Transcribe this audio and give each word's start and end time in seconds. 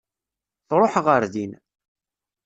Tṛuḥ 0.67 0.93
ɣer 1.05 1.23
din. 1.33 1.51